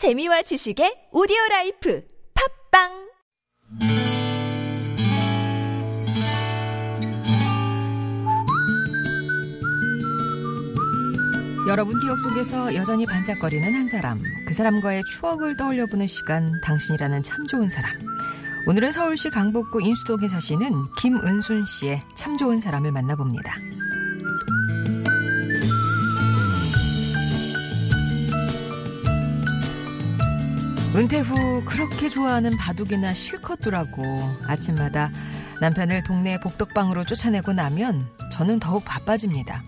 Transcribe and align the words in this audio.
재미와 0.00 0.40
지식의 0.40 1.12
오디오 1.12 1.36
life 1.50 2.02
팟빵 2.72 2.88
여러분 11.68 12.00
기억 12.00 12.18
속에서 12.18 12.74
여전히 12.74 13.04
반짝거리는 13.04 13.74
한 13.74 13.88
사람, 13.88 14.22
그 14.48 14.54
사람과의 14.54 15.04
추억을 15.04 15.58
떠올려 15.58 15.84
보는 15.84 16.06
시간, 16.06 16.58
당신이라는 16.62 17.22
참 17.22 17.44
좋은 17.44 17.68
사람. 17.68 17.92
오늘은 18.66 18.92
서울시 18.92 19.28
강북구 19.28 19.82
인수동에 19.82 20.28
사시는 20.28 20.92
김은순 20.96 21.66
씨의 21.66 22.00
참 22.14 22.38
좋은 22.38 22.58
사람을 22.58 22.90
만나봅니다. 22.90 23.54
은퇴 30.92 31.20
후 31.20 31.62
그렇게 31.64 32.08
좋아하는 32.08 32.56
바둑이나 32.56 33.14
실컷 33.14 33.60
두라고 33.60 34.02
아침마다 34.44 35.12
남편을 35.60 36.02
동네 36.02 36.40
복덕방으로 36.40 37.04
쫓아내고 37.04 37.52
나면 37.52 38.08
저는 38.32 38.58
더욱 38.58 38.84
바빠집니다. 38.84 39.62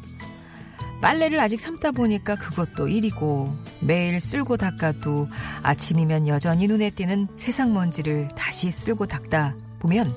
빨래를 1.00 1.38
아직 1.38 1.60
삶다 1.60 1.92
보니까 1.92 2.34
그것도 2.36 2.88
일이고 2.88 3.56
매일 3.80 4.20
쓸고 4.20 4.56
닦아도 4.56 5.28
아침이면 5.62 6.26
여전히 6.26 6.66
눈에 6.66 6.90
띄는 6.90 7.28
세상 7.36 7.72
먼지를 7.72 8.28
다시 8.36 8.72
쓸고 8.72 9.06
닦다 9.06 9.54
보면 9.78 10.12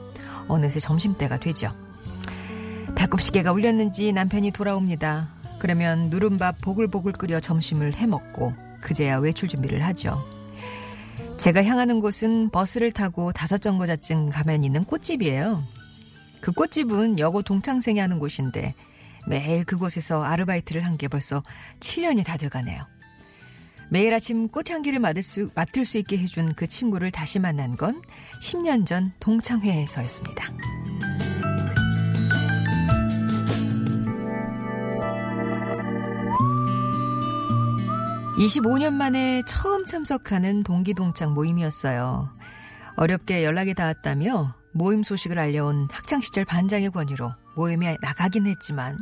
어느새 0.48 0.80
점심때가 0.80 1.40
되죠. 1.40 1.70
배꼽 2.96 3.22
시계가 3.22 3.52
울렸는지 3.52 4.12
남편이 4.12 4.52
돌아옵니다. 4.52 5.30
그러면 5.60 6.10
누른밥 6.10 6.62
보글보글 6.62 7.14
끓여 7.14 7.40
점심을 7.40 7.94
해먹고 7.94 8.54
그제야 8.82 9.18
외출 9.18 9.48
준비를 9.50 9.84
하죠. 9.86 10.35
제가 11.38 11.64
향하는 11.64 12.00
곳은 12.00 12.50
버스를 12.50 12.92
타고 12.92 13.32
다섯 13.32 13.58
정거장쯤 13.58 14.30
가면 14.30 14.64
있는 14.64 14.84
꽃집이에요. 14.84 15.64
그 16.42 16.52
꽃집은 16.52 17.20
여고 17.20 17.42
동창생이 17.42 18.00
하는 18.00 18.20
곳인데 18.20 18.74
매일 19.28 19.64
그곳에서 19.66 20.24
아르바이트를 20.24 20.86
한 20.86 20.98
게 20.98 21.08
벌써 21.08 21.44
7년이 21.80 22.26
다 22.26 22.38
돼가네요. 22.38 22.86
매일 23.92 24.14
아침 24.14 24.48
꽃향기를 24.48 25.00
맡을 25.00 25.22
수, 25.22 25.50
맡을 25.54 25.86
수 25.86 25.98
있게 25.98 26.18
해준 26.18 26.54
그 26.56 26.68
친구를 26.68 27.12
다시 27.12 27.38
만난 27.40 27.76
건 27.76 28.02
10년 28.42 28.86
전 28.86 29.12
동창회에서였습니다. 29.20 30.52
25년 38.38 38.94
만에 38.94 39.44
처음 39.48 39.86
참석하는 39.86 40.64
동기동창 40.64 41.34
모임이었어요. 41.34 42.30
어렵게 42.98 43.46
연락이 43.46 43.74
닿았다며 43.74 44.54
모임 44.74 45.04
소식을 45.04 45.40
알려온 45.40 45.88
학창시절 45.90 46.44
반장의 46.44 46.92
권유로 46.92 47.32
모임에 47.56 47.96
나가긴 48.02 48.46
했지만 48.46 48.98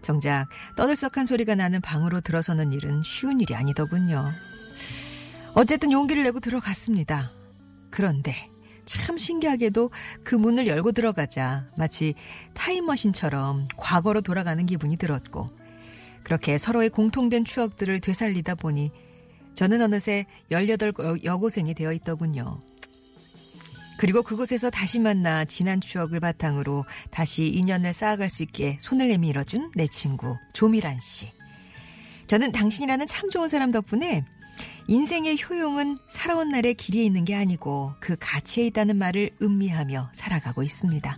정작 0.00 0.46
떠들썩한 0.76 1.26
소리가 1.26 1.56
나는 1.56 1.80
방으로 1.80 2.20
들어서는 2.20 2.72
일은 2.72 3.02
쉬운 3.02 3.40
일이 3.40 3.56
아니더군요. 3.56 4.30
어쨌든 5.54 5.90
용기를 5.90 6.22
내고 6.22 6.38
들어갔습니다. 6.38 7.32
그런데 7.90 8.48
참 8.84 9.18
신기하게도 9.18 9.90
그 10.22 10.36
문을 10.36 10.68
열고 10.68 10.92
들어가자 10.92 11.66
마치 11.76 12.14
타임머신처럼 12.54 13.66
과거로 13.76 14.20
돌아가는 14.20 14.64
기분이 14.64 14.96
들었고 14.96 15.61
그렇게 16.24 16.58
서로의 16.58 16.90
공통된 16.90 17.44
추억들을 17.44 18.00
되살리다 18.00 18.54
보니 18.56 18.90
저는 19.54 19.82
어느새 19.82 20.26
18 20.50 20.92
여고생이 21.24 21.74
되어 21.74 21.92
있더군요. 21.92 22.60
그리고 23.98 24.22
그곳에서 24.22 24.70
다시 24.70 24.98
만나 24.98 25.44
지난 25.44 25.80
추억을 25.80 26.18
바탕으로 26.18 26.84
다시 27.10 27.46
인연을 27.46 27.92
쌓아갈 27.92 28.28
수 28.30 28.42
있게 28.42 28.78
손을 28.80 29.08
내밀어준 29.08 29.72
내 29.76 29.86
친구 29.86 30.36
조미란 30.54 30.98
씨. 30.98 31.30
저는 32.26 32.52
당신이라는 32.52 33.06
참 33.06 33.28
좋은 33.28 33.48
사람 33.48 33.70
덕분에 33.70 34.24
인생의 34.88 35.38
효용은 35.48 35.98
살아온 36.10 36.48
날의 36.48 36.74
길이에 36.74 37.04
있는 37.04 37.24
게 37.24 37.34
아니고 37.34 37.92
그 38.00 38.16
가치에 38.18 38.66
있다는 38.66 38.96
말을 38.96 39.30
음미하며 39.40 40.10
살아가고 40.12 40.62
있습니다. 40.62 41.16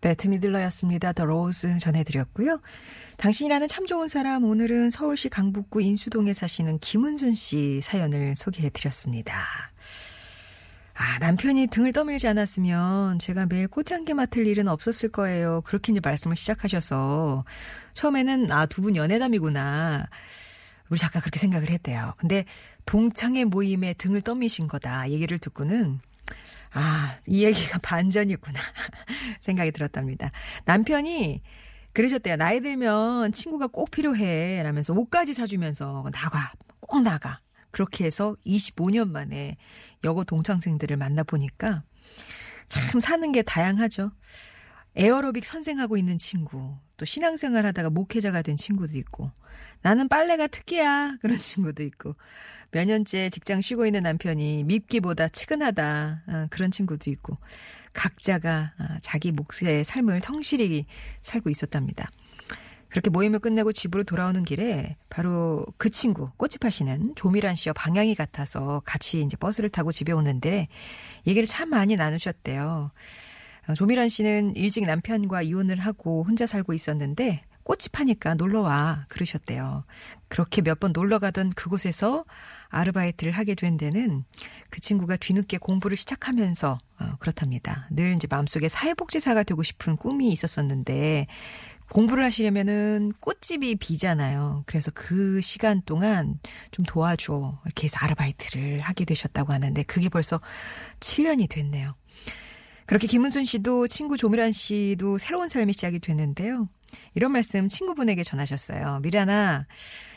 베트 0.00 0.26
미들러였습니다. 0.26 1.12
The 1.12 1.24
Rose 1.24 1.78
전해드렸고요. 1.78 2.60
당신이라는 3.18 3.68
참 3.68 3.86
좋은 3.86 4.08
사람 4.08 4.42
오늘은 4.42 4.90
서울시 4.90 5.28
강북구 5.28 5.80
인수동에 5.80 6.32
사시는 6.32 6.80
김은순 6.80 7.36
씨 7.36 7.80
사연을 7.80 8.34
소개해드렸습니다. 8.34 9.34
아, 10.94 11.18
남편이 11.20 11.68
등을 11.68 11.92
떠밀지 11.92 12.26
않았으면 12.26 13.20
제가 13.20 13.46
매일 13.46 13.68
꽃향기 13.68 14.14
맡을 14.14 14.48
일은 14.48 14.66
없었을 14.66 15.08
거예요. 15.08 15.60
그렇게 15.64 15.92
이제 15.92 16.00
말씀을 16.02 16.34
시작하셔서 16.34 17.44
처음에는 17.92 18.50
아, 18.50 18.66
두 18.66 18.82
분 18.82 18.96
연애담이구나. 18.96 20.08
우리 20.90 20.98
작가 20.98 21.20
그렇게 21.20 21.38
생각을 21.38 21.70
했대요. 21.70 22.14
근데 22.16 22.44
동창회 22.86 23.44
모임에 23.44 23.94
등을 23.94 24.22
떠미신 24.22 24.68
거다 24.68 25.10
얘기를 25.10 25.38
듣고는 25.38 26.00
아, 26.72 27.14
이 27.26 27.44
얘기가 27.44 27.78
반전이구나 27.82 28.60
생각이 29.40 29.72
들었답니다. 29.72 30.30
남편이 30.64 31.42
그러셨대요. 31.92 32.36
나이 32.36 32.60
들면 32.60 33.32
친구가 33.32 33.68
꼭 33.68 33.90
필요해 33.90 34.62
라면서 34.62 34.92
옷까지 34.92 35.34
사주면서 35.34 36.04
나가 36.12 36.52
꼭 36.80 37.02
나가 37.02 37.40
그렇게 37.70 38.04
해서 38.04 38.36
25년 38.46 39.10
만에 39.10 39.56
여고 40.04 40.24
동창생들을 40.24 40.96
만나 40.96 41.22
보니까 41.22 41.82
참 42.68 43.00
사는 43.00 43.32
게 43.32 43.42
다양하죠. 43.42 44.12
에어로빅 44.98 45.44
선생하고 45.44 45.96
있는 45.96 46.18
친구, 46.18 46.76
또 46.96 47.04
신앙생활 47.04 47.64
하다가 47.66 47.88
목회자가 47.90 48.42
된 48.42 48.56
친구도 48.56 48.98
있고, 48.98 49.30
나는 49.80 50.08
빨래가 50.08 50.48
특기야. 50.48 51.16
그런 51.22 51.38
친구도 51.38 51.84
있고, 51.84 52.16
몇 52.72 52.84
년째 52.84 53.30
직장 53.30 53.60
쉬고 53.60 53.86
있는 53.86 54.02
남편이 54.02 54.64
밉기보다 54.64 55.28
측은하다. 55.28 56.22
아, 56.26 56.46
그런 56.50 56.72
친구도 56.72 57.10
있고, 57.10 57.36
각자가 57.92 58.72
아, 58.76 58.98
자기 59.00 59.30
몫의 59.30 59.84
삶을 59.84 60.20
성실히 60.20 60.86
살고 61.22 61.48
있었답니다. 61.48 62.10
그렇게 62.88 63.10
모임을 63.10 63.38
끝내고 63.38 63.72
집으로 63.72 64.02
돌아오는 64.02 64.42
길에 64.44 64.96
바로 65.10 65.64
그 65.76 65.90
친구, 65.90 66.30
꽃집 66.36 66.64
하시는 66.64 67.14
조미란 67.14 67.54
씨와 67.54 67.74
방향이 67.74 68.14
같아서 68.14 68.82
같이 68.84 69.20
이제 69.20 69.36
버스를 69.36 69.68
타고 69.68 69.92
집에 69.92 70.12
오는데 70.12 70.68
얘기를 71.26 71.46
참 71.46 71.70
많이 71.70 71.96
나누셨대요. 71.96 72.90
어, 73.68 73.74
조미란 73.74 74.08
씨는 74.08 74.56
일찍 74.56 74.84
남편과 74.84 75.42
이혼을 75.42 75.78
하고 75.78 76.24
혼자 76.24 76.46
살고 76.46 76.72
있었는데 76.72 77.42
꽃이 77.64 77.80
파니까 77.92 78.34
놀러 78.34 78.62
와 78.62 79.04
그러셨대요. 79.08 79.84
그렇게 80.28 80.62
몇 80.62 80.80
번 80.80 80.92
놀러 80.94 81.18
가던 81.18 81.50
그곳에서 81.50 82.24
아르바이트를 82.70 83.32
하게 83.32 83.54
된 83.54 83.76
데는 83.76 84.24
그 84.70 84.80
친구가 84.80 85.16
뒤늦게 85.16 85.58
공부를 85.58 85.96
시작하면서 85.98 86.78
어, 87.00 87.12
그렇답니다. 87.18 87.86
늘 87.90 88.14
이제 88.14 88.26
마음속에 88.30 88.68
사회복지사가 88.68 89.42
되고 89.42 89.62
싶은 89.62 89.96
꿈이 89.96 90.30
있었었는데 90.32 91.26
공부를 91.90 92.24
하시려면은 92.24 93.12
꽃집이 93.20 93.76
비잖아요. 93.76 94.64
그래서 94.66 94.90
그 94.94 95.40
시간 95.42 95.82
동안 95.84 96.38
좀 96.70 96.84
도와줘. 96.86 97.60
이렇게 97.64 97.84
해서 97.84 97.96
아르바이트를 98.00 98.80
하게 98.80 99.04
되셨다고 99.04 99.52
하는데 99.52 99.82
그게 99.84 100.08
벌써 100.08 100.40
7년이 101.00 101.48
됐네요. 101.50 101.94
그렇게 102.88 103.06
김은순 103.06 103.44
씨도 103.44 103.86
친구 103.86 104.16
조미란 104.16 104.50
씨도 104.52 105.18
새로운 105.18 105.50
삶이 105.50 105.74
시작이 105.74 105.98
됐는데요. 105.98 106.70
이런 107.14 107.32
말씀 107.32 107.68
친구분에게 107.68 108.22
전하셨어요. 108.22 109.00
미란아, 109.02 109.66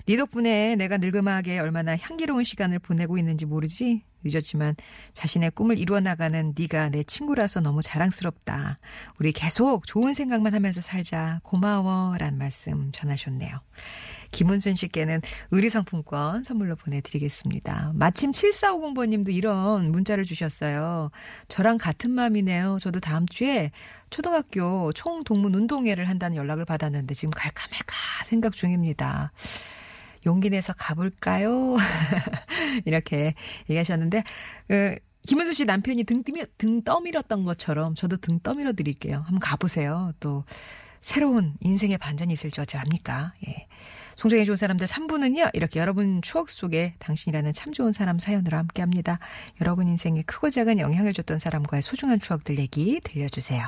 네 0.06 0.16
덕분에 0.16 0.78
내가 0.78 0.98
늙음하게 0.98 1.60
얼마나 1.60 1.98
향기로운 1.98 2.46
시간을 2.46 2.80
보내고 2.80 3.18
있는지 3.18 3.46
모르지? 3.46 4.06
늦었지만 4.24 4.76
자신의 5.14 5.52
꿈을 5.52 5.80
이루어 5.80 6.00
나가는 6.00 6.54
네가 6.58 6.92
내 6.92 7.04
친구라서 7.04 7.60
너무 7.60 7.82
자랑스럽다. 7.82 8.80
우리 9.20 9.34
계속 9.34 9.86
좋은 9.86 10.14
생각만 10.14 10.54
하면서 10.54 10.80
살자. 10.80 11.42
고마워 11.44 12.18
란 12.18 12.38
말씀 12.38 12.90
전하셨네요. 12.94 13.60
김은순 14.32 14.76
씨께는 14.76 15.22
의류상품권 15.52 16.44
선물로 16.44 16.76
보내드리겠습니다. 16.76 17.92
마침 17.96 18.32
7450번님도 18.32 19.34
이런 19.34 19.92
문자를 19.92 20.24
주셨어요. 20.24 21.12
저랑 21.48 21.78
같은 21.78 22.12
마음이네요. 22.12 22.78
저도 22.80 23.00
다음 23.00 23.26
주에 23.28 23.72
초등학교 24.10 24.92
총동문 24.94 25.54
운동회를 25.54 26.10
한다는 26.10 26.38
연락을 26.38 26.66
받았는데 26.66 27.14
지금 27.14 27.32
갈까 27.32 27.68
말까 27.72 28.24
생각 28.26 28.54
중입니다. 28.54 29.32
용기 30.26 30.50
내서 30.50 30.74
가볼까요? 30.74 31.78
이렇게 32.86 33.34
얘기하셨는데, 33.70 34.24
그, 34.68 34.96
김은수 35.28 35.54
씨 35.54 35.66
남편이 35.66 36.04
등, 36.04 36.24
뜨미, 36.24 36.44
등 36.58 36.84
떠밀었던 36.84 37.44
것처럼 37.44 37.96
저도 37.96 38.18
등 38.18 38.40
떠밀어 38.40 38.74
드릴게요. 38.74 39.18
한번 39.18 39.40
가보세요. 39.40 40.14
또, 40.20 40.44
새로운 41.00 41.56
인생의 41.62 41.98
반전이 41.98 42.34
있을 42.34 42.52
줄 42.52 42.64
압니까? 42.76 43.34
예. 43.48 43.68
송정의 44.22 44.46
좋은 44.46 44.56
사람들 44.56 44.86
3부는요, 44.86 45.50
이렇게 45.54 45.80
여러분 45.80 46.22
추억 46.22 46.52
속에 46.52 46.94
당신이라는 47.00 47.54
참 47.54 47.74
좋은 47.74 47.92
사람 47.92 48.20
사연으로 48.20 48.56
함께 48.56 48.84
합니다. 48.84 49.18
여러분 49.62 49.88
인생에 49.88 50.22
크고 50.22 50.52
작은 50.52 50.78
영향을 50.78 51.12
줬던 51.12 51.40
사람과의 51.40 51.82
소중한 51.82 52.20
추억들 52.20 52.60
얘기 52.60 53.02
들려주세요. 53.04 53.66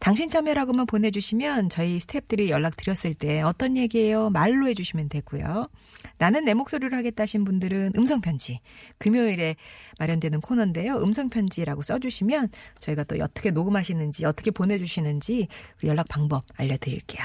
당신 0.00 0.28
참여라고만 0.28 0.84
보내주시면 0.84 1.70
저희 1.70 1.96
스탭들이 1.96 2.50
연락드렸을 2.50 3.14
때 3.14 3.40
어떤 3.40 3.78
얘기예요? 3.78 4.28
말로 4.28 4.68
해주시면 4.68 5.08
되고요. 5.08 5.70
나는 6.18 6.44
내 6.44 6.52
목소리로 6.52 6.94
하겠다 6.94 7.22
하신 7.22 7.44
분들은 7.44 7.92
음성편지. 7.96 8.60
금요일에 8.98 9.56
마련되는 9.98 10.42
코너인데요. 10.42 10.96
음성편지라고 10.96 11.80
써주시면 11.80 12.50
저희가 12.78 13.04
또 13.04 13.16
어떻게 13.22 13.50
녹음하시는지, 13.52 14.26
어떻게 14.26 14.50
보내주시는지 14.50 15.48
그 15.78 15.86
연락 15.86 16.08
방법 16.08 16.44
알려드릴게요. 16.58 17.24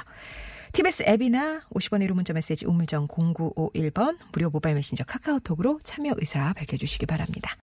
TBS 0.72 1.04
앱이나 1.08 1.62
50원의 1.74 2.08
1호 2.08 2.14
문자 2.14 2.34
메시지 2.34 2.66
우물정 2.66 3.08
0951번 3.08 4.18
무료 4.32 4.50
모바일 4.50 4.76
메신저 4.76 5.04
카카오톡으로 5.04 5.80
참여 5.84 6.14
의사 6.18 6.54
밝혀주시기 6.54 7.06
바랍니다. 7.06 7.56